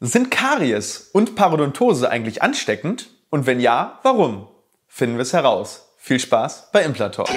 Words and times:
Sind 0.00 0.30
Karies 0.30 1.08
und 1.14 1.36
Parodontose 1.36 2.10
eigentlich 2.10 2.42
ansteckend? 2.42 3.08
Und 3.30 3.46
wenn 3.46 3.60
ja, 3.60 3.98
warum? 4.02 4.46
Finden 4.86 5.16
wir 5.16 5.22
es 5.22 5.32
heraus. 5.32 5.94
Viel 5.96 6.20
Spaß 6.20 6.70
bei 6.70 6.82
Implantalk. 6.82 7.30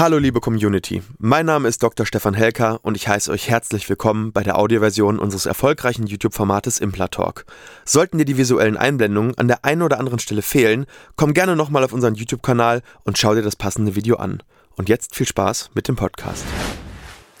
Hallo 0.00 0.16
liebe 0.16 0.40
Community, 0.40 1.02
mein 1.18 1.44
Name 1.44 1.68
ist 1.68 1.82
Dr. 1.82 2.06
Stefan 2.06 2.32
Helker 2.32 2.80
und 2.80 2.96
ich 2.96 3.06
heiße 3.06 3.30
euch 3.30 3.50
herzlich 3.50 3.86
willkommen 3.86 4.32
bei 4.32 4.42
der 4.42 4.58
Audioversion 4.58 5.18
unseres 5.18 5.44
erfolgreichen 5.44 6.06
YouTube-Formates 6.06 6.78
Implatalk. 6.78 7.44
Sollten 7.84 8.16
dir 8.16 8.24
die 8.24 8.38
visuellen 8.38 8.78
Einblendungen 8.78 9.36
an 9.36 9.46
der 9.46 9.62
einen 9.66 9.82
oder 9.82 9.98
anderen 9.98 10.18
Stelle 10.18 10.40
fehlen, 10.40 10.86
komm 11.16 11.34
gerne 11.34 11.54
nochmal 11.54 11.84
auf 11.84 11.92
unseren 11.92 12.14
YouTube-Kanal 12.14 12.80
und 13.04 13.18
schau 13.18 13.34
dir 13.34 13.42
das 13.42 13.56
passende 13.56 13.94
Video 13.94 14.16
an. 14.16 14.42
Und 14.74 14.88
jetzt 14.88 15.14
viel 15.14 15.26
Spaß 15.26 15.72
mit 15.74 15.86
dem 15.86 15.96
Podcast. 15.96 16.46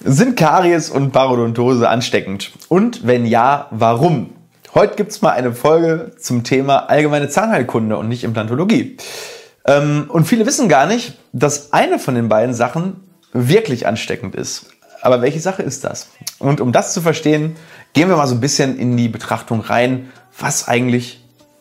Sind 0.00 0.36
Karies 0.36 0.90
und 0.90 1.12
Parodontose 1.12 1.88
ansteckend? 1.88 2.52
Und 2.68 3.06
wenn 3.06 3.24
ja, 3.24 3.68
warum? 3.70 4.34
Heute 4.74 4.96
gibt 4.96 5.12
es 5.12 5.22
mal 5.22 5.30
eine 5.30 5.54
Folge 5.54 6.12
zum 6.18 6.44
Thema 6.44 6.90
allgemeine 6.90 7.30
Zahnheilkunde 7.30 7.96
und 7.96 8.10
nicht 8.10 8.22
Implantologie. 8.22 8.98
Ähm, 9.64 10.06
und 10.08 10.24
viele 10.24 10.46
wissen 10.46 10.68
gar 10.68 10.86
nicht, 10.86 11.18
dass 11.32 11.72
eine 11.72 11.98
von 11.98 12.14
den 12.14 12.28
beiden 12.28 12.54
Sachen 12.54 13.00
wirklich 13.32 13.86
ansteckend 13.86 14.34
ist. 14.34 14.66
Aber 15.02 15.22
welche 15.22 15.40
Sache 15.40 15.62
ist 15.62 15.84
das? 15.84 16.08
Und 16.38 16.60
um 16.60 16.72
das 16.72 16.92
zu 16.92 17.00
verstehen, 17.00 17.56
gehen 17.92 18.08
wir 18.08 18.16
mal 18.16 18.26
so 18.26 18.34
ein 18.34 18.40
bisschen 18.40 18.78
in 18.78 18.96
die 18.96 19.08
Betrachtung 19.08 19.60
rein, 19.60 20.10
was 20.38 20.68
eigentlich 20.68 21.24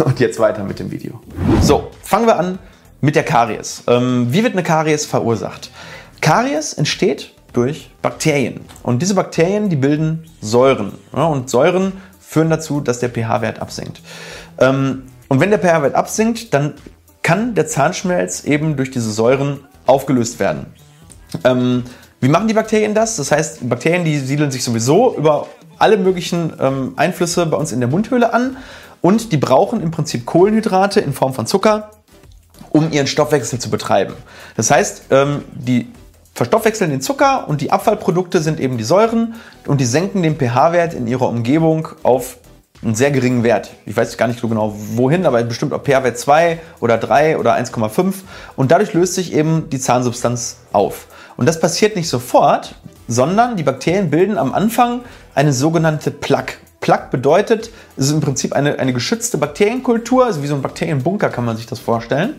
Und 0.04 0.20
jetzt 0.20 0.38
weiter 0.38 0.64
mit 0.64 0.78
dem 0.78 0.90
Video. 0.90 1.20
So, 1.60 1.90
fangen 2.02 2.26
wir 2.26 2.38
an 2.38 2.58
mit 3.00 3.16
der 3.16 3.22
Karies. 3.22 3.82
Ähm, 3.86 4.28
wie 4.30 4.42
wird 4.42 4.54
eine 4.54 4.62
Karies 4.62 5.06
verursacht? 5.06 5.70
Karies 6.20 6.72
entsteht 6.74 7.32
durch 7.52 7.90
Bakterien. 8.02 8.60
Und 8.82 9.02
diese 9.02 9.14
Bakterien, 9.14 9.68
die 9.68 9.76
bilden 9.76 10.24
Säuren. 10.40 10.92
Und 11.12 11.50
Säuren 11.50 11.94
führen 12.20 12.50
dazu, 12.50 12.80
dass 12.80 13.00
der 13.00 13.10
pH-Wert 13.10 13.60
absinkt. 13.60 14.00
Ähm, 14.58 15.04
und 15.28 15.40
wenn 15.40 15.50
der 15.50 15.58
pH-Wert 15.58 15.94
absinkt, 15.94 16.54
dann 16.54 16.74
kann 17.22 17.54
der 17.54 17.66
Zahnschmelz 17.66 18.44
eben 18.44 18.76
durch 18.76 18.90
diese 18.90 19.10
Säuren 19.10 19.60
aufgelöst 19.86 20.38
werden. 20.38 20.66
Ähm, 21.44 21.84
wie 22.20 22.28
machen 22.28 22.48
die 22.48 22.54
Bakterien 22.54 22.94
das? 22.94 23.16
Das 23.16 23.32
heißt, 23.32 23.68
Bakterien, 23.68 24.04
die 24.04 24.18
siedeln 24.18 24.50
sich 24.50 24.62
sowieso 24.62 25.16
über 25.16 25.46
alle 25.78 25.96
möglichen 25.96 26.60
Einflüsse 26.96 27.46
bei 27.46 27.56
uns 27.56 27.72
in 27.72 27.80
der 27.80 27.88
Mundhöhle 27.88 28.34
an 28.34 28.58
und 29.00 29.32
die 29.32 29.36
brauchen 29.36 29.80
im 29.80 29.90
Prinzip 29.90 30.26
Kohlenhydrate 30.26 31.00
in 31.00 31.12
Form 31.12 31.34
von 31.34 31.46
Zucker, 31.46 31.90
um 32.70 32.92
ihren 32.92 33.06
Stoffwechsel 33.06 33.58
zu 33.58 33.70
betreiben. 33.70 34.14
Das 34.56 34.70
heißt, 34.70 35.04
ähm, 35.10 35.44
die 35.52 35.88
verstoffwechseln 36.34 36.90
den 36.90 37.00
Zucker 37.00 37.48
und 37.48 37.60
die 37.60 37.70
Abfallprodukte 37.70 38.40
sind 38.40 38.60
eben 38.60 38.78
die 38.78 38.84
Säuren 38.84 39.34
und 39.66 39.80
die 39.80 39.84
senken 39.84 40.22
den 40.22 40.36
pH-Wert 40.36 40.94
in 40.94 41.06
ihrer 41.06 41.28
Umgebung 41.28 41.88
auf 42.02 42.38
einen 42.82 42.94
sehr 42.94 43.10
geringen 43.10 43.42
Wert. 43.42 43.70
Ich 43.84 43.96
weiß 43.96 44.16
gar 44.16 44.26
nicht 44.26 44.40
so 44.40 44.48
genau 44.48 44.74
wohin, 44.94 45.26
aber 45.26 45.42
bestimmt 45.42 45.72
auf 45.72 45.84
pH-Wert 45.84 46.18
2 46.18 46.58
oder 46.80 46.96
3 46.96 47.38
oder 47.38 47.56
1,5 47.56 48.14
und 48.56 48.70
dadurch 48.70 48.94
löst 48.94 49.14
sich 49.14 49.34
eben 49.34 49.68
die 49.68 49.78
Zahnsubstanz 49.78 50.58
auf. 50.72 51.06
Und 51.36 51.46
das 51.46 51.60
passiert 51.60 51.96
nicht 51.96 52.08
sofort, 52.08 52.74
sondern 53.06 53.56
die 53.56 53.62
Bakterien 53.62 54.10
bilden 54.10 54.38
am 54.38 54.54
Anfang 54.54 55.00
eine 55.34 55.52
sogenannte 55.52 56.10
Plaque. 56.10 56.54
Plaque 56.80 57.10
bedeutet, 57.10 57.70
es 57.96 58.06
ist 58.06 58.12
im 58.12 58.20
Prinzip 58.20 58.54
eine, 58.54 58.78
eine 58.78 58.94
geschützte 58.94 59.36
Bakterienkultur, 59.36 60.24
also 60.24 60.42
wie 60.42 60.46
so 60.46 60.54
ein 60.54 60.62
Bakterienbunker 60.62 61.28
kann 61.28 61.44
man 61.44 61.56
sich 61.56 61.66
das 61.66 61.78
vorstellen. 61.78 62.34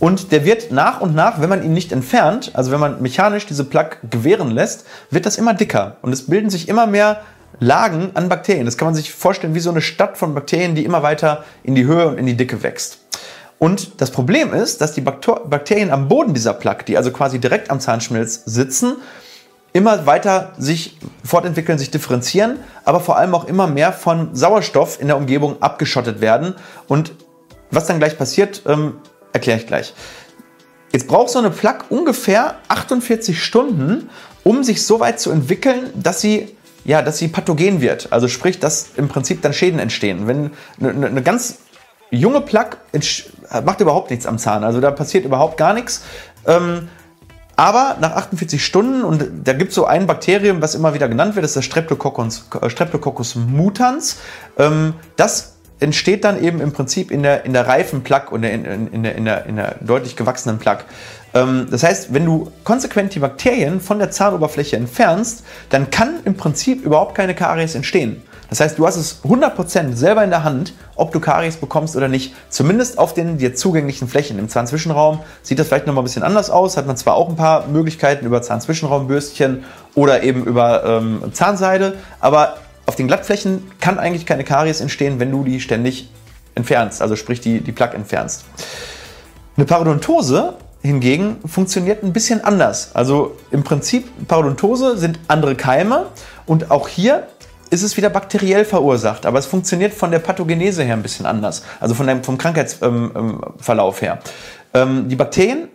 Und 0.00 0.32
der 0.32 0.44
wird 0.44 0.72
nach 0.72 1.00
und 1.00 1.14
nach, 1.14 1.40
wenn 1.40 1.50
man 1.50 1.62
ihn 1.62 1.74
nicht 1.74 1.92
entfernt, 1.92 2.50
also 2.54 2.72
wenn 2.72 2.80
man 2.80 3.02
mechanisch 3.02 3.46
diese 3.46 3.64
Plaque 3.64 3.98
gewähren 4.08 4.50
lässt, 4.50 4.86
wird 5.10 5.26
das 5.26 5.36
immer 5.36 5.54
dicker. 5.54 5.98
Und 6.00 6.12
es 6.12 6.26
bilden 6.26 6.50
sich 6.50 6.68
immer 6.68 6.86
mehr 6.86 7.20
Lagen 7.60 8.10
an 8.14 8.28
Bakterien. 8.28 8.64
Das 8.64 8.78
kann 8.78 8.86
man 8.86 8.94
sich 8.94 9.12
vorstellen 9.12 9.54
wie 9.54 9.60
so 9.60 9.70
eine 9.70 9.82
Stadt 9.82 10.16
von 10.16 10.34
Bakterien, 10.34 10.74
die 10.74 10.84
immer 10.84 11.02
weiter 11.02 11.44
in 11.62 11.74
die 11.74 11.84
Höhe 11.84 12.08
und 12.08 12.18
in 12.18 12.26
die 12.26 12.36
Dicke 12.36 12.62
wächst. 12.62 12.98
Und 13.58 14.00
das 14.00 14.10
Problem 14.10 14.52
ist, 14.52 14.80
dass 14.80 14.92
die 14.92 15.02
Bakterien 15.02 15.90
am 15.90 16.08
Boden 16.08 16.34
dieser 16.34 16.54
Plaque, 16.54 16.84
die 16.84 16.96
also 16.96 17.12
quasi 17.12 17.38
direkt 17.38 17.70
am 17.70 17.78
Zahnschmelz 17.78 18.42
sitzen, 18.46 18.96
immer 19.72 20.06
weiter 20.06 20.52
sich 20.58 20.98
fortentwickeln, 21.24 21.78
sich 21.78 21.90
differenzieren, 21.90 22.58
aber 22.84 23.00
vor 23.00 23.16
allem 23.16 23.34
auch 23.34 23.44
immer 23.44 23.66
mehr 23.66 23.92
von 23.92 24.34
Sauerstoff 24.34 25.00
in 25.00 25.06
der 25.06 25.16
Umgebung 25.16 25.62
abgeschottet 25.62 26.20
werden. 26.20 26.54
Und 26.88 27.12
was 27.70 27.86
dann 27.86 27.98
gleich 27.98 28.18
passiert, 28.18 28.62
ähm, 28.66 28.96
erkläre 29.32 29.58
ich 29.58 29.66
gleich. 29.66 29.94
Jetzt 30.92 31.08
braucht 31.08 31.30
so 31.30 31.38
eine 31.38 31.50
Plaque 31.50 31.86
ungefähr 31.88 32.56
48 32.68 33.42
Stunden, 33.42 34.10
um 34.44 34.62
sich 34.62 34.84
so 34.84 35.00
weit 35.00 35.20
zu 35.20 35.30
entwickeln, 35.30 35.90
dass 35.94 36.20
sie 36.20 36.54
ja, 36.84 37.00
dass 37.02 37.18
sie 37.18 37.28
pathogen 37.28 37.80
wird. 37.80 38.12
Also 38.12 38.28
sprich, 38.28 38.58
dass 38.58 38.90
im 38.96 39.08
Prinzip 39.08 39.42
dann 39.42 39.52
Schäden 39.52 39.78
entstehen. 39.78 40.26
Wenn 40.26 40.50
eine, 40.80 41.06
eine 41.06 41.22
ganz 41.22 41.58
junge 42.10 42.40
Plaque 42.40 42.76
macht 43.64 43.80
überhaupt 43.80 44.10
nichts 44.10 44.26
am 44.26 44.38
Zahn, 44.38 44.64
also 44.64 44.80
da 44.80 44.90
passiert 44.90 45.24
überhaupt 45.24 45.56
gar 45.56 45.74
nichts. 45.74 46.02
Ähm, 46.46 46.88
aber 47.56 47.96
nach 48.00 48.12
48 48.12 48.64
Stunden, 48.64 49.04
und 49.04 49.24
da 49.44 49.52
gibt 49.52 49.70
es 49.70 49.74
so 49.74 49.84
ein 49.84 50.06
Bakterium, 50.06 50.62
was 50.62 50.74
immer 50.74 50.94
wieder 50.94 51.08
genannt 51.08 51.34
wird, 51.34 51.44
das 51.44 51.52
ist 51.52 51.56
das 51.56 51.64
Streptococcus, 51.66 52.48
äh, 52.60 52.70
Streptococcus 52.70 53.34
mutans. 53.36 54.18
Ähm, 54.58 54.94
das 55.16 55.56
entsteht 55.80 56.24
dann 56.24 56.42
eben 56.42 56.60
im 56.60 56.72
Prinzip 56.72 57.10
in 57.10 57.22
der, 57.22 57.44
in 57.44 57.52
der 57.52 57.66
reifen 57.66 58.02
Plaque 58.02 58.32
und 58.32 58.44
in, 58.44 58.64
in, 58.64 58.86
in, 58.88 59.02
der, 59.02 59.14
in, 59.16 59.24
der, 59.24 59.46
in 59.46 59.56
der 59.56 59.76
deutlich 59.80 60.16
gewachsenen 60.16 60.58
Plaque. 60.58 60.84
Ähm, 61.34 61.66
das 61.70 61.82
heißt, 61.82 62.14
wenn 62.14 62.24
du 62.24 62.50
konsequent 62.64 63.14
die 63.14 63.18
Bakterien 63.18 63.80
von 63.80 63.98
der 63.98 64.10
Zahnoberfläche 64.10 64.76
entfernst, 64.76 65.44
dann 65.70 65.90
kann 65.90 66.20
im 66.24 66.36
Prinzip 66.36 66.84
überhaupt 66.84 67.14
keine 67.14 67.34
Karies 67.34 67.74
entstehen. 67.74 68.22
Das 68.52 68.60
heißt, 68.60 68.78
du 68.78 68.86
hast 68.86 68.96
es 68.96 69.22
100% 69.24 69.94
selber 69.94 70.22
in 70.22 70.28
der 70.28 70.44
Hand, 70.44 70.74
ob 70.94 71.10
du 71.10 71.20
Karies 71.20 71.56
bekommst 71.56 71.96
oder 71.96 72.08
nicht. 72.08 72.34
Zumindest 72.50 72.98
auf 72.98 73.14
den 73.14 73.38
dir 73.38 73.54
zugänglichen 73.54 74.08
Flächen. 74.08 74.38
Im 74.38 74.50
Zahnzwischenraum 74.50 75.20
sieht 75.42 75.58
das 75.58 75.68
vielleicht 75.68 75.86
nochmal 75.86 76.02
ein 76.02 76.04
bisschen 76.04 76.22
anders 76.22 76.50
aus. 76.50 76.76
Hat 76.76 76.86
man 76.86 76.98
zwar 76.98 77.14
auch 77.14 77.30
ein 77.30 77.36
paar 77.36 77.66
Möglichkeiten 77.68 78.26
über 78.26 78.42
Zahnzwischenraumbürstchen 78.42 79.64
oder 79.94 80.22
eben 80.22 80.44
über 80.44 80.84
ähm, 80.84 81.32
Zahnseide, 81.32 81.94
aber 82.20 82.58
auf 82.84 82.94
den 82.94 83.06
Glattflächen 83.06 83.72
kann 83.80 83.98
eigentlich 83.98 84.26
keine 84.26 84.44
Karies 84.44 84.82
entstehen, 84.82 85.18
wenn 85.18 85.30
du 85.30 85.44
die 85.44 85.58
ständig 85.58 86.10
entfernst, 86.54 87.00
also 87.00 87.16
sprich 87.16 87.40
die, 87.40 87.62
die 87.62 87.72
Plaque 87.72 87.96
entfernst. 87.96 88.44
Eine 89.56 89.64
Parodontose 89.64 90.56
hingegen 90.82 91.38
funktioniert 91.46 92.02
ein 92.02 92.12
bisschen 92.12 92.44
anders. 92.44 92.94
Also 92.94 93.34
im 93.50 93.64
Prinzip, 93.64 94.28
Parodontose 94.28 94.98
sind 94.98 95.18
andere 95.28 95.54
Keime 95.54 96.08
und 96.44 96.70
auch 96.70 96.88
hier 96.88 97.28
ist 97.72 97.82
es 97.82 97.96
wieder 97.96 98.10
bakteriell 98.10 98.66
verursacht, 98.66 99.24
aber 99.24 99.38
es 99.38 99.46
funktioniert 99.46 99.94
von 99.94 100.10
der 100.10 100.18
Pathogenese 100.18 100.82
her 100.82 100.94
ein 100.94 101.02
bisschen 101.02 101.24
anders, 101.24 101.62
also 101.80 101.94
von 101.94 102.06
dem, 102.06 102.22
vom 102.22 102.36
Krankheitsverlauf 102.36 104.02
ähm, 104.02 104.06
her. 104.06 104.18
Ähm, 104.74 105.08
die 105.08 105.16
Bakterien 105.16 105.68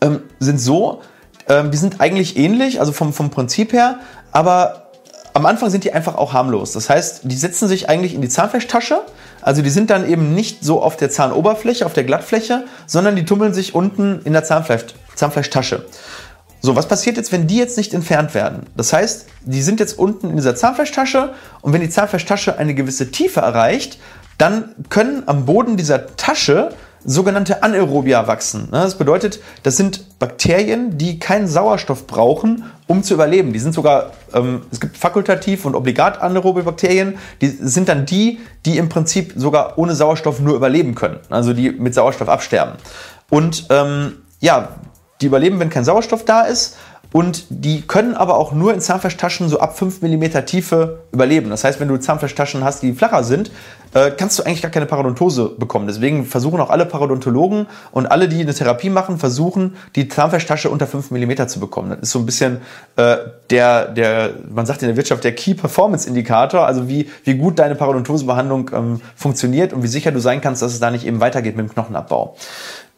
ähm, 0.00 0.22
sind 0.40 0.60
so, 0.60 1.02
ähm, 1.48 1.70
die 1.70 1.76
sind 1.76 2.00
eigentlich 2.00 2.36
ähnlich, 2.36 2.80
also 2.80 2.90
vom, 2.90 3.12
vom 3.12 3.30
Prinzip 3.30 3.72
her, 3.72 4.00
aber 4.32 4.90
am 5.34 5.46
Anfang 5.46 5.70
sind 5.70 5.84
die 5.84 5.92
einfach 5.92 6.16
auch 6.16 6.32
harmlos. 6.32 6.72
Das 6.72 6.90
heißt, 6.90 7.20
die 7.24 7.36
setzen 7.36 7.68
sich 7.68 7.88
eigentlich 7.88 8.14
in 8.14 8.20
die 8.20 8.28
Zahnfleischtasche, 8.28 9.02
also 9.40 9.62
die 9.62 9.70
sind 9.70 9.90
dann 9.90 10.08
eben 10.08 10.34
nicht 10.34 10.64
so 10.64 10.82
auf 10.82 10.96
der 10.96 11.10
Zahnoberfläche, 11.10 11.86
auf 11.86 11.92
der 11.92 12.04
Glattfläche, 12.04 12.64
sondern 12.86 13.14
die 13.14 13.24
tummeln 13.24 13.54
sich 13.54 13.72
unten 13.72 14.20
in 14.24 14.32
der 14.32 14.42
Zahnfleisch, 14.42 14.86
Zahnfleischtasche. 15.14 15.84
So, 16.64 16.74
was 16.74 16.88
passiert 16.88 17.18
jetzt, 17.18 17.30
wenn 17.30 17.46
die 17.46 17.58
jetzt 17.58 17.76
nicht 17.76 17.92
entfernt 17.92 18.32
werden? 18.32 18.62
Das 18.74 18.94
heißt, 18.94 19.26
die 19.42 19.60
sind 19.60 19.80
jetzt 19.80 19.98
unten 19.98 20.30
in 20.30 20.36
dieser 20.36 20.56
Zahnfleischtasche 20.56 21.34
und 21.60 21.74
wenn 21.74 21.82
die 21.82 21.90
Zahnfleischtasche 21.90 22.56
eine 22.56 22.72
gewisse 22.72 23.10
Tiefe 23.10 23.40
erreicht, 23.40 23.98
dann 24.38 24.74
können 24.88 25.24
am 25.26 25.44
Boden 25.44 25.76
dieser 25.76 26.16
Tasche 26.16 26.70
sogenannte 27.04 27.62
Anaerobia 27.62 28.26
wachsen. 28.28 28.70
Ne, 28.72 28.78
das 28.80 28.96
bedeutet, 28.96 29.40
das 29.62 29.76
sind 29.76 30.18
Bakterien, 30.18 30.96
die 30.96 31.18
keinen 31.18 31.48
Sauerstoff 31.48 32.06
brauchen, 32.06 32.64
um 32.86 33.02
zu 33.02 33.12
überleben. 33.12 33.52
Die 33.52 33.58
sind 33.58 33.74
sogar, 33.74 34.12
ähm, 34.32 34.62
es 34.72 34.80
gibt 34.80 34.96
fakultativ 34.96 35.66
und 35.66 35.74
obligat 35.74 36.22
anaerobe 36.22 36.62
Bakterien, 36.62 37.18
die 37.42 37.48
sind 37.48 37.90
dann 37.90 38.06
die, 38.06 38.40
die 38.64 38.78
im 38.78 38.88
Prinzip 38.88 39.34
sogar 39.36 39.76
ohne 39.76 39.94
Sauerstoff 39.94 40.40
nur 40.40 40.56
überleben 40.56 40.94
können, 40.94 41.18
also 41.28 41.52
die 41.52 41.72
mit 41.72 41.92
Sauerstoff 41.92 42.30
absterben. 42.30 42.76
Und 43.28 43.66
ähm, 43.68 44.14
ja, 44.40 44.70
die 45.20 45.26
überleben, 45.26 45.60
wenn 45.60 45.70
kein 45.70 45.84
Sauerstoff 45.84 46.24
da 46.24 46.42
ist. 46.42 46.76
Und 47.14 47.44
die 47.48 47.82
können 47.82 48.16
aber 48.16 48.36
auch 48.36 48.50
nur 48.50 48.74
in 48.74 48.80
Zahnfleischtaschen 48.80 49.48
so 49.48 49.60
ab 49.60 49.78
5 49.78 50.02
mm 50.02 50.44
Tiefe 50.46 51.04
überleben. 51.12 51.48
Das 51.48 51.62
heißt, 51.62 51.78
wenn 51.78 51.86
du 51.86 51.96
Zahnfleischtaschen 51.96 52.64
hast, 52.64 52.82
die 52.82 52.92
flacher 52.92 53.22
sind, 53.22 53.52
äh, 53.94 54.10
kannst 54.10 54.36
du 54.36 54.42
eigentlich 54.42 54.62
gar 54.62 54.72
keine 54.72 54.86
Parodontose 54.86 55.50
bekommen. 55.56 55.86
Deswegen 55.86 56.26
versuchen 56.26 56.60
auch 56.60 56.70
alle 56.70 56.86
Parodontologen 56.86 57.68
und 57.92 58.06
alle, 58.06 58.28
die 58.28 58.40
eine 58.40 58.52
Therapie 58.52 58.90
machen, 58.90 59.18
versuchen, 59.18 59.76
die 59.94 60.08
Zahnfleischtasche 60.08 60.68
unter 60.68 60.88
5 60.88 61.12
mm 61.12 61.46
zu 61.46 61.60
bekommen. 61.60 61.90
Das 61.90 62.00
ist 62.00 62.10
so 62.10 62.18
ein 62.18 62.26
bisschen 62.26 62.56
äh, 62.96 63.18
der, 63.48 63.92
der, 63.92 64.30
man 64.52 64.66
sagt 64.66 64.82
in 64.82 64.88
der 64.88 64.96
Wirtschaft, 64.96 65.22
der 65.22 65.36
Key 65.36 65.54
Performance 65.54 66.08
Indikator, 66.08 66.66
also 66.66 66.88
wie, 66.88 67.08
wie 67.22 67.34
gut 67.34 67.60
deine 67.60 67.76
Parodontosebehandlung 67.76 68.72
ähm, 68.74 69.00
funktioniert 69.14 69.72
und 69.72 69.84
wie 69.84 69.88
sicher 69.88 70.10
du 70.10 70.18
sein 70.18 70.40
kannst, 70.40 70.62
dass 70.62 70.72
es 70.72 70.80
da 70.80 70.90
nicht 70.90 71.06
eben 71.06 71.20
weitergeht 71.20 71.56
mit 71.56 71.68
dem 71.68 71.72
Knochenabbau. 71.72 72.34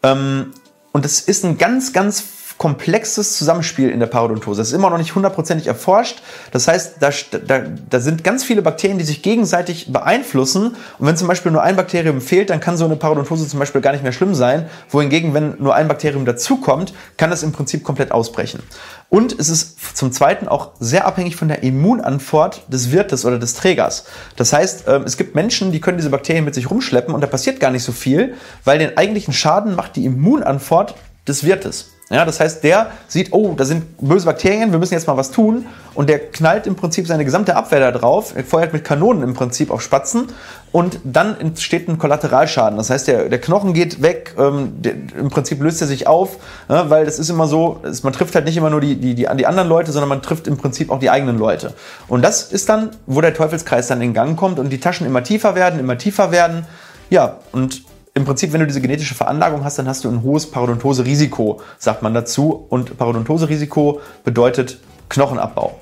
Ähm, 0.01 0.53
und 0.91 1.05
das 1.05 1.19
ist 1.19 1.45
ein 1.45 1.57
ganz, 1.57 1.93
ganz 1.93 2.21
komplexes 2.57 3.37
Zusammenspiel 3.37 3.89
in 3.89 3.99
der 3.99 4.07
Parodontose. 4.07 4.61
Das 4.61 4.69
ist 4.69 4.73
immer 4.73 4.89
noch 4.89 4.97
nicht 4.97 5.13
hundertprozentig 5.15 5.67
erforscht. 5.67 6.21
Das 6.51 6.67
heißt, 6.67 6.95
da, 6.99 7.11
da, 7.45 7.61
da 7.89 7.99
sind 7.99 8.23
ganz 8.23 8.43
viele 8.43 8.61
Bakterien, 8.61 8.97
die 8.97 9.05
sich 9.05 9.21
gegenseitig 9.21 9.91
beeinflussen. 9.91 10.75
Und 10.97 11.07
wenn 11.07 11.17
zum 11.17 11.27
Beispiel 11.27 11.51
nur 11.51 11.61
ein 11.61 11.75
Bakterium 11.75 12.21
fehlt, 12.21 12.49
dann 12.49 12.59
kann 12.59 12.77
so 12.77 12.85
eine 12.85 12.95
Parodontose 12.95 13.47
zum 13.47 13.59
Beispiel 13.59 13.81
gar 13.81 13.91
nicht 13.91 14.03
mehr 14.03 14.11
schlimm 14.11 14.33
sein. 14.33 14.67
Wohingegen, 14.89 15.33
wenn 15.33 15.55
nur 15.59 15.75
ein 15.75 15.87
Bakterium 15.87 16.25
dazukommt, 16.25 16.93
kann 17.17 17.29
das 17.29 17.43
im 17.43 17.51
Prinzip 17.51 17.83
komplett 17.83 18.11
ausbrechen. 18.11 18.61
Und 19.09 19.39
es 19.39 19.49
ist 19.49 19.95
zum 19.95 20.11
Zweiten 20.11 20.47
auch 20.47 20.71
sehr 20.79 21.05
abhängig 21.05 21.35
von 21.35 21.47
der 21.47 21.63
Immunantwort 21.63 22.63
des 22.67 22.91
Wirtes 22.91 23.23
oder 23.23 23.39
des 23.39 23.53
Trägers. 23.53 24.05
Das 24.35 24.51
heißt, 24.51 24.85
ähm, 24.87 25.03
es 25.03 25.15
gibt 25.15 25.35
Menschen, 25.35 25.71
die 25.71 25.79
können 25.79 25.97
diese 25.97 26.09
Bakterien 26.09 26.43
mit 26.43 26.55
sich 26.55 26.69
rumschleppen 26.69 27.13
und 27.13 27.21
da 27.21 27.27
passiert 27.27 27.59
gar 27.59 27.71
nicht 27.71 27.83
so 27.83 27.91
viel, 27.91 28.33
weil 28.65 28.79
den 28.79 28.97
eigentlichen 28.97 29.33
Schaden 29.33 29.75
macht 29.75 29.95
die 29.95 30.05
Immunantwort 30.05 30.95
des 31.27 31.43
Wirtes. 31.43 31.91
Ja, 32.09 32.23
das 32.23 32.39
heißt, 32.39 32.63
der 32.63 32.91
sieht, 33.09 33.33
oh, 33.33 33.53
da 33.57 33.65
sind 33.65 33.97
böse 33.97 34.25
Bakterien, 34.25 34.71
wir 34.71 34.79
müssen 34.79 34.93
jetzt 34.93 35.07
mal 35.07 35.17
was 35.17 35.29
tun. 35.29 35.65
Und 35.93 36.07
der 36.07 36.19
knallt 36.19 36.65
im 36.65 36.75
Prinzip 36.75 37.05
seine 37.05 37.25
gesamte 37.25 37.55
Abwehr 37.57 37.81
da 37.81 37.91
drauf, 37.91 38.33
er 38.33 38.45
feuert 38.45 38.71
mit 38.71 38.85
Kanonen 38.85 39.23
im 39.23 39.33
Prinzip 39.33 39.71
auf 39.71 39.81
Spatzen 39.81 40.27
und 40.71 40.99
dann 41.03 41.37
entsteht 41.39 41.89
ein 41.89 41.97
Kollateralschaden. 41.97 42.77
Das 42.77 42.89
heißt, 42.89 43.07
der, 43.09 43.27
der 43.27 43.41
Knochen 43.41 43.73
geht 43.73 44.01
weg, 44.01 44.35
ähm, 44.37 44.73
der, 44.81 44.93
im 45.19 45.29
Prinzip 45.29 45.61
löst 45.61 45.81
er 45.81 45.87
sich 45.87 46.07
auf, 46.07 46.37
ja, 46.69 46.89
weil 46.89 47.03
das 47.03 47.19
ist 47.19 47.29
immer 47.29 47.47
so, 47.47 47.79
das, 47.83 48.03
man 48.03 48.13
trifft 48.13 48.35
halt 48.35 48.45
nicht 48.45 48.55
immer 48.55 48.69
nur 48.69 48.79
die, 48.79 48.95
die, 48.95 49.15
die, 49.15 49.27
die 49.35 49.47
anderen 49.47 49.67
Leute, 49.67 49.91
sondern 49.91 50.07
man 50.07 50.21
trifft 50.21 50.47
im 50.47 50.55
Prinzip 50.55 50.91
auch 50.91 50.99
die 50.99 51.09
eigenen 51.09 51.37
Leute. 51.37 51.73
Und 52.07 52.21
das 52.21 52.43
ist 52.43 52.69
dann, 52.69 52.91
wo 53.05 53.19
der 53.19 53.33
Teufelskreis 53.33 53.87
dann 53.87 54.01
in 54.01 54.13
Gang 54.13 54.37
kommt 54.37 54.59
und 54.59 54.69
die 54.69 54.79
Taschen 54.79 55.05
immer 55.05 55.23
tiefer 55.23 55.55
werden, 55.55 55.77
immer 55.79 55.97
tiefer 55.97 56.31
werden. 56.31 56.65
Ja, 57.09 57.39
und 57.51 57.81
im 58.17 58.25
Prinzip, 58.25 58.51
wenn 58.51 58.59
du 58.59 58.67
diese 58.67 58.81
genetische 58.81 59.15
Veranlagung 59.15 59.63
hast, 59.63 59.79
dann 59.79 59.87
hast 59.87 60.03
du 60.03 60.09
ein 60.09 60.23
hohes 60.23 60.49
Parodontose-Risiko, 60.51 61.61
sagt 61.77 62.01
man 62.01 62.13
dazu. 62.13 62.65
Und 62.69 62.97
Parodontose-Risiko 62.97 64.01
bedeutet 64.23 64.79
Knochenabbau. 65.07 65.79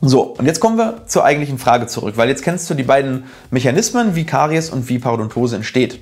So, 0.00 0.22
und 0.22 0.46
jetzt 0.46 0.60
kommen 0.60 0.78
wir 0.78 1.02
zur 1.06 1.24
eigentlichen 1.24 1.58
Frage 1.58 1.86
zurück, 1.86 2.16
weil 2.16 2.28
jetzt 2.28 2.42
kennst 2.42 2.70
du 2.70 2.74
die 2.74 2.84
beiden 2.84 3.24
Mechanismen, 3.50 4.14
wie 4.14 4.24
Karies 4.24 4.70
und 4.70 4.88
wie 4.88 4.98
Parodontose 4.98 5.56
entsteht. 5.56 6.00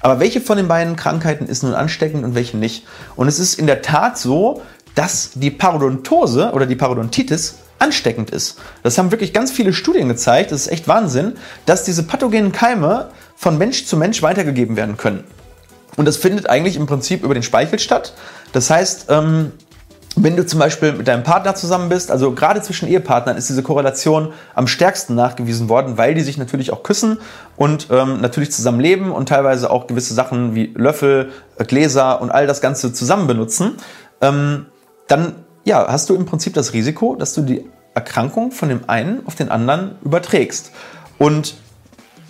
Aber 0.00 0.20
welche 0.20 0.40
von 0.40 0.56
den 0.56 0.68
beiden 0.68 0.96
Krankheiten 0.96 1.46
ist 1.46 1.62
nun 1.62 1.74
ansteckend 1.74 2.24
und 2.24 2.34
welche 2.34 2.56
nicht? 2.56 2.86
Und 3.14 3.28
es 3.28 3.38
ist 3.38 3.58
in 3.58 3.66
der 3.66 3.82
Tat 3.82 4.18
so, 4.18 4.62
dass 4.94 5.32
die 5.34 5.50
Parodontose 5.50 6.52
oder 6.52 6.66
die 6.66 6.76
Parodontitis 6.76 7.58
ansteckend 7.78 8.30
ist. 8.30 8.58
Das 8.82 8.98
haben 8.98 9.10
wirklich 9.10 9.32
ganz 9.32 9.50
viele 9.50 9.72
Studien 9.72 10.08
gezeigt, 10.08 10.52
das 10.52 10.62
ist 10.62 10.72
echt 10.72 10.88
Wahnsinn, 10.88 11.34
dass 11.66 11.84
diese 11.84 12.02
pathogenen 12.02 12.52
Keime 12.52 13.10
von 13.36 13.58
Mensch 13.58 13.86
zu 13.86 13.96
Mensch 13.96 14.22
weitergegeben 14.22 14.76
werden 14.76 14.96
können. 14.96 15.24
Und 15.96 16.06
das 16.06 16.16
findet 16.16 16.48
eigentlich 16.48 16.76
im 16.76 16.86
Prinzip 16.86 17.22
über 17.22 17.34
den 17.34 17.42
Speichel 17.42 17.78
statt. 17.78 18.14
Das 18.52 18.70
heißt, 18.70 19.06
ähm, 19.10 19.52
wenn 20.18 20.34
du 20.34 20.46
zum 20.46 20.58
Beispiel 20.58 20.92
mit 20.92 21.06
deinem 21.08 21.22
Partner 21.22 21.54
zusammen 21.54 21.90
bist, 21.90 22.10
also 22.10 22.32
gerade 22.32 22.62
zwischen 22.62 22.88
Ehepartnern 22.88 23.36
ist 23.36 23.50
diese 23.50 23.62
Korrelation 23.62 24.32
am 24.54 24.66
stärksten 24.66 25.14
nachgewiesen 25.14 25.68
worden, 25.68 25.98
weil 25.98 26.14
die 26.14 26.22
sich 26.22 26.38
natürlich 26.38 26.72
auch 26.72 26.82
küssen 26.82 27.18
und 27.56 27.88
ähm, 27.90 28.22
natürlich 28.22 28.50
zusammen 28.50 28.80
leben 28.80 29.12
und 29.12 29.28
teilweise 29.28 29.70
auch 29.70 29.86
gewisse 29.86 30.14
Sachen 30.14 30.54
wie 30.54 30.72
Löffel, 30.74 31.32
äh, 31.58 31.64
Gläser 31.64 32.22
und 32.22 32.30
all 32.30 32.46
das 32.46 32.62
Ganze 32.62 32.94
zusammen 32.94 33.26
benutzen. 33.26 33.76
Ähm, 34.22 34.66
dann 35.06 35.34
ja, 35.66 35.84
hast 35.88 36.08
du 36.08 36.14
im 36.14 36.24
Prinzip 36.26 36.54
das 36.54 36.72
Risiko, 36.72 37.16
dass 37.16 37.34
du 37.34 37.42
die 37.42 37.68
Erkrankung 37.92 38.52
von 38.52 38.68
dem 38.68 38.88
einen 38.88 39.26
auf 39.26 39.34
den 39.34 39.50
anderen 39.50 39.96
überträgst. 40.04 40.70
Und 41.18 41.56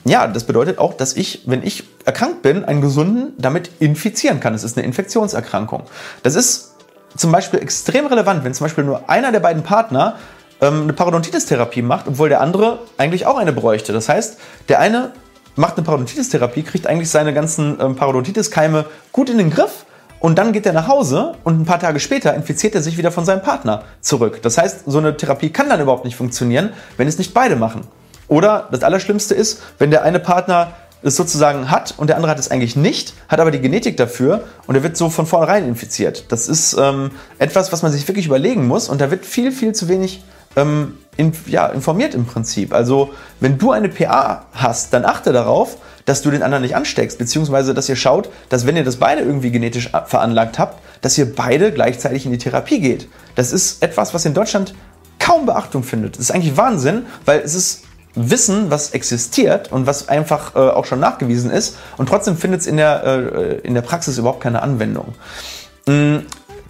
ja, 0.06 0.26
das 0.26 0.44
bedeutet 0.44 0.78
auch, 0.78 0.94
dass 0.94 1.14
ich, 1.14 1.42
wenn 1.44 1.62
ich 1.62 1.84
erkrankt 2.06 2.40
bin, 2.40 2.64
einen 2.64 2.80
gesunden 2.80 3.34
damit 3.36 3.70
infizieren 3.78 4.40
kann. 4.40 4.54
Es 4.54 4.64
ist 4.64 4.78
eine 4.78 4.86
Infektionserkrankung. 4.86 5.82
Das 6.22 6.34
ist 6.34 6.76
zum 7.14 7.30
Beispiel 7.30 7.60
extrem 7.60 8.06
relevant, 8.06 8.42
wenn 8.42 8.54
zum 8.54 8.64
Beispiel 8.64 8.84
nur 8.84 9.10
einer 9.10 9.32
der 9.32 9.40
beiden 9.40 9.62
Partner 9.62 10.16
ähm, 10.62 10.84
eine 10.84 10.94
Parodontitis-Therapie 10.94 11.82
macht, 11.82 12.08
obwohl 12.08 12.30
der 12.30 12.40
andere 12.40 12.78
eigentlich 12.96 13.26
auch 13.26 13.36
eine 13.36 13.52
bräuchte. 13.52 13.92
Das 13.92 14.08
heißt, 14.08 14.38
der 14.70 14.80
eine 14.80 15.12
macht 15.56 15.76
eine 15.76 15.84
Parodontitis-Therapie, 15.84 16.62
kriegt 16.62 16.86
eigentlich 16.86 17.10
seine 17.10 17.34
ganzen 17.34 17.78
ähm, 17.80 17.96
Parodontitis-Keime 17.96 18.86
gut 19.12 19.28
in 19.28 19.36
den 19.36 19.50
Griff 19.50 19.84
und 20.20 20.38
dann 20.38 20.52
geht 20.52 20.66
er 20.66 20.72
nach 20.72 20.88
Hause 20.88 21.34
und 21.44 21.60
ein 21.60 21.64
paar 21.64 21.78
Tage 21.78 22.00
später 22.00 22.34
infiziert 22.34 22.74
er 22.74 22.82
sich 22.82 22.98
wieder 22.98 23.12
von 23.12 23.24
seinem 23.24 23.42
Partner 23.42 23.84
zurück. 24.00 24.40
Das 24.42 24.58
heißt, 24.58 24.84
so 24.86 24.98
eine 24.98 25.16
Therapie 25.16 25.50
kann 25.50 25.68
dann 25.68 25.80
überhaupt 25.80 26.04
nicht 26.04 26.16
funktionieren, 26.16 26.70
wenn 26.96 27.08
es 27.08 27.18
nicht 27.18 27.34
beide 27.34 27.56
machen. 27.56 27.82
Oder 28.28 28.68
das 28.72 28.82
Allerschlimmste 28.82 29.34
ist, 29.34 29.62
wenn 29.78 29.90
der 29.90 30.02
eine 30.02 30.18
Partner 30.18 30.72
es 31.02 31.16
sozusagen 31.16 31.70
hat 31.70 31.94
und 31.96 32.08
der 32.08 32.16
andere 32.16 32.32
hat 32.32 32.38
es 32.38 32.50
eigentlich 32.50 32.74
nicht, 32.74 33.14
hat 33.28 33.38
aber 33.38 33.50
die 33.50 33.60
Genetik 33.60 33.96
dafür 33.96 34.44
und 34.66 34.74
er 34.74 34.82
wird 34.82 34.96
so 34.96 35.10
von 35.10 35.26
vornherein 35.26 35.68
infiziert. 35.68 36.32
Das 36.32 36.48
ist 36.48 36.76
ähm, 36.78 37.10
etwas, 37.38 37.72
was 37.72 37.82
man 37.82 37.92
sich 37.92 38.08
wirklich 38.08 38.26
überlegen 38.26 38.66
muss 38.66 38.88
und 38.88 39.00
da 39.00 39.10
wird 39.10 39.24
viel, 39.24 39.52
viel 39.52 39.74
zu 39.74 39.88
wenig 39.88 40.24
ähm, 40.56 40.94
in, 41.16 41.32
ja, 41.46 41.66
informiert 41.66 42.14
im 42.14 42.26
Prinzip. 42.26 42.72
Also 42.72 43.10
wenn 43.40 43.58
du 43.58 43.70
eine 43.70 43.88
PA 43.88 44.46
hast, 44.52 44.92
dann 44.92 45.04
achte 45.04 45.32
darauf, 45.32 45.76
dass 46.06 46.22
du 46.22 46.30
den 46.30 46.42
anderen 46.42 46.62
nicht 46.62 46.74
ansteckst, 46.74 47.18
beziehungsweise 47.18 47.74
dass 47.74 47.88
ihr 47.88 47.96
schaut, 47.96 48.30
dass 48.48 48.66
wenn 48.66 48.76
ihr 48.76 48.84
das 48.84 48.96
beide 48.96 49.20
irgendwie 49.20 49.50
genetisch 49.50 49.90
veranlagt 50.06 50.58
habt, 50.58 50.80
dass 51.02 51.18
ihr 51.18 51.34
beide 51.34 51.72
gleichzeitig 51.72 52.24
in 52.24 52.32
die 52.32 52.38
Therapie 52.38 52.80
geht. 52.80 53.08
Das 53.34 53.52
ist 53.52 53.82
etwas, 53.82 54.14
was 54.14 54.24
in 54.24 54.32
Deutschland 54.32 54.74
kaum 55.18 55.44
Beachtung 55.44 55.82
findet. 55.82 56.14
Das 56.14 56.20
ist 56.20 56.30
eigentlich 56.30 56.56
Wahnsinn, 56.56 57.06
weil 57.24 57.40
es 57.40 57.54
ist 57.54 57.82
Wissen, 58.14 58.70
was 58.70 58.92
existiert 58.92 59.70
und 59.70 59.86
was 59.86 60.08
einfach 60.08 60.54
äh, 60.54 60.58
auch 60.58 60.86
schon 60.86 61.00
nachgewiesen 61.00 61.50
ist 61.50 61.76
und 61.98 62.08
trotzdem 62.08 62.36
findet 62.36 62.62
es 62.62 62.66
in, 62.66 62.78
der, 62.78 63.04
äh, 63.04 63.54
in 63.58 63.74
der 63.74 63.82
Praxis 63.82 64.16
überhaupt 64.16 64.40
keine 64.40 64.62
Anwendung. 64.62 65.14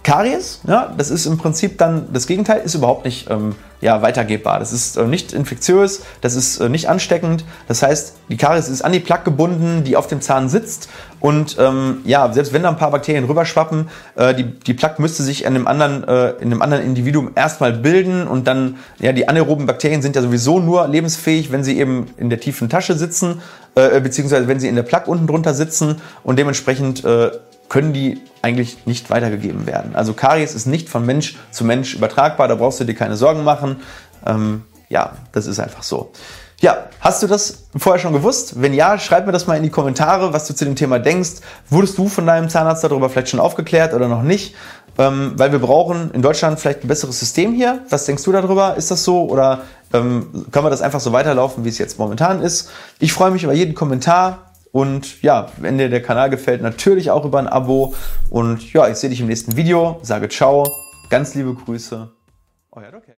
Karies, 0.07 0.61
ja, 0.65 0.93
das 0.97 1.09
ist 1.09 1.25
im 1.25 1.37
Prinzip 1.37 1.77
dann 1.77 2.07
das 2.13 2.27
Gegenteil, 2.27 2.61
ist 2.63 2.75
überhaupt 2.75 3.03
nicht 3.03 3.29
ähm, 3.29 3.55
ja, 3.81 4.01
weitergebbar. 4.01 4.57
Das 4.57 4.71
ist 4.71 4.95
äh, 4.95 5.03
nicht 5.03 5.33
infektiös, 5.33 6.01
das 6.21 6.35
ist 6.35 6.61
äh, 6.61 6.69
nicht 6.69 6.87
ansteckend. 6.87 7.43
Das 7.67 7.83
heißt, 7.83 8.13
die 8.29 8.37
Karies 8.37 8.69
ist 8.69 8.83
an 8.83 8.93
die 8.93 9.01
Plaque 9.01 9.25
gebunden, 9.25 9.83
die 9.83 9.97
auf 9.97 10.07
dem 10.07 10.21
Zahn 10.21 10.47
sitzt. 10.47 10.87
Und 11.19 11.57
ähm, 11.59 11.97
ja, 12.05 12.31
selbst 12.31 12.53
wenn 12.53 12.63
da 12.63 12.69
ein 12.69 12.77
paar 12.77 12.91
Bakterien 12.91 13.25
rüberschwappen, 13.25 13.89
äh, 14.15 14.33
die, 14.33 14.45
die 14.45 14.73
Plaque 14.73 15.01
müsste 15.01 15.23
sich 15.23 15.41
in 15.43 15.47
einem, 15.47 15.67
anderen, 15.67 16.07
äh, 16.07 16.29
in 16.41 16.53
einem 16.53 16.61
anderen 16.61 16.85
Individuum 16.85 17.31
erstmal 17.35 17.73
bilden 17.73 18.29
und 18.29 18.47
dann, 18.47 18.77
ja, 18.99 19.11
die 19.11 19.27
anaeroben 19.27 19.65
Bakterien 19.65 20.01
sind 20.01 20.15
ja 20.15 20.21
sowieso 20.21 20.61
nur 20.61 20.87
lebensfähig, 20.87 21.51
wenn 21.51 21.65
sie 21.65 21.77
eben 21.77 22.05
in 22.15 22.29
der 22.29 22.39
tiefen 22.39 22.69
Tasche 22.69 22.93
sitzen, 22.93 23.41
äh, 23.75 23.99
beziehungsweise 23.99 24.47
wenn 24.47 24.61
sie 24.61 24.69
in 24.69 24.75
der 24.75 24.83
Plaque 24.83 25.11
unten 25.11 25.27
drunter 25.27 25.53
sitzen 25.53 26.01
und 26.23 26.39
dementsprechend 26.39 27.03
äh, 27.03 27.31
können 27.69 27.93
die 27.93 28.21
eigentlich 28.41 28.85
nicht 28.85 29.09
weitergegeben 29.09 29.65
werden. 29.65 29.95
Also 29.95 30.13
Karies 30.13 30.55
ist 30.55 30.67
nicht 30.67 30.89
von 30.89 31.05
Mensch 31.05 31.35
zu 31.51 31.65
Mensch 31.65 31.95
übertragbar, 31.95 32.47
da 32.47 32.55
brauchst 32.55 32.79
du 32.79 32.83
dir 32.83 32.95
keine 32.95 33.17
Sorgen 33.17 33.43
machen. 33.43 33.77
Ähm, 34.25 34.63
ja, 34.89 35.13
das 35.31 35.47
ist 35.47 35.59
einfach 35.59 35.83
so. 35.83 36.11
Ja, 36.59 36.85
hast 37.01 37.21
du 37.21 37.27
das 37.27 37.67
vorher 37.75 38.01
schon 38.01 38.13
gewusst? 38.13 38.59
Wenn 38.61 38.73
ja, 38.73 38.97
schreib 38.97 39.27
mir 39.27 39.31
das 39.31 39.45
mal 39.45 39.57
in 39.57 39.63
die 39.63 39.69
Kommentare, 39.69 40.33
was 40.33 40.47
du 40.47 40.55
zu 40.55 40.65
dem 40.65 40.75
Thema 40.75 40.97
denkst. 40.97 41.41
Wurdest 41.69 41.97
du 41.99 42.07
von 42.07 42.25
deinem 42.25 42.49
Zahnarzt 42.49 42.83
darüber 42.83 43.09
vielleicht 43.09 43.29
schon 43.29 43.39
aufgeklärt 43.39 43.93
oder 43.93 44.07
noch 44.07 44.23
nicht? 44.23 44.55
Ähm, 44.97 45.33
weil 45.35 45.51
wir 45.51 45.59
brauchen 45.59 46.09
in 46.11 46.23
Deutschland 46.23 46.59
vielleicht 46.59 46.83
ein 46.83 46.87
besseres 46.87 47.19
System 47.19 47.53
hier. 47.53 47.85
Was 47.89 48.05
denkst 48.05 48.23
du 48.23 48.31
darüber? 48.31 48.75
Ist 48.75 48.89
das 48.89 49.03
so 49.03 49.29
oder 49.29 49.61
ähm, 49.93 50.47
können 50.51 50.65
wir 50.65 50.71
das 50.71 50.81
einfach 50.81 50.99
so 50.99 51.13
weiterlaufen, 51.13 51.63
wie 51.63 51.69
es 51.69 51.77
jetzt 51.77 51.99
momentan 51.99 52.41
ist? 52.41 52.71
Ich 52.97 53.13
freue 53.13 53.29
mich 53.29 53.43
über 53.43 53.53
jeden 53.53 53.75
Kommentar. 53.75 54.46
Und 54.71 55.21
ja, 55.21 55.51
wenn 55.57 55.77
dir 55.77 55.89
der 55.89 56.01
Kanal 56.01 56.29
gefällt, 56.29 56.61
natürlich 56.61 57.11
auch 57.11 57.25
über 57.25 57.39
ein 57.39 57.47
Abo. 57.47 57.95
Und 58.29 58.73
ja, 58.73 58.87
ich 58.87 58.97
sehe 58.97 59.09
dich 59.09 59.21
im 59.21 59.27
nächsten 59.27 59.55
Video. 59.55 59.99
Sage 60.01 60.29
ciao, 60.29 60.69
ganz 61.09 61.35
liebe 61.35 61.53
Grüße. 61.53 62.11
Euer 62.71 62.91
Doc. 62.91 63.07